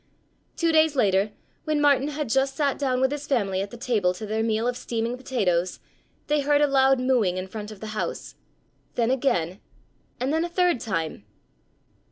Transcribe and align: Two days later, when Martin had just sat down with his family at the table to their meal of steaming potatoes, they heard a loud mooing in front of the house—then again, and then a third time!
Two 0.55 0.71
days 0.71 0.95
later, 0.95 1.29
when 1.65 1.79
Martin 1.79 2.07
had 2.07 2.27
just 2.27 2.55
sat 2.55 2.79
down 2.79 3.01
with 3.01 3.11
his 3.11 3.27
family 3.27 3.61
at 3.61 3.69
the 3.69 3.77
table 3.77 4.15
to 4.15 4.25
their 4.25 4.41
meal 4.41 4.67
of 4.67 4.75
steaming 4.75 5.15
potatoes, 5.15 5.79
they 6.25 6.41
heard 6.41 6.59
a 6.61 6.65
loud 6.65 6.99
mooing 6.99 7.37
in 7.37 7.45
front 7.45 7.69
of 7.69 7.81
the 7.81 7.85
house—then 7.93 9.11
again, 9.11 9.59
and 10.19 10.33
then 10.33 10.43
a 10.43 10.49
third 10.49 10.79
time! 10.79 11.23